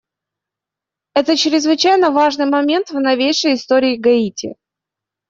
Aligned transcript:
Это 1.13 1.37
чрезвычайно 1.37 2.09
важный 2.09 2.47
момент 2.47 2.89
в 2.89 2.95
новейшей 2.99 3.53
истории 3.53 3.97
Гаити. 3.97 4.55